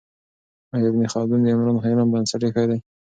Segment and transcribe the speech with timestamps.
[0.73, 2.79] آیا ابن خلدون د عمران علم بنسټ ایښی دی؟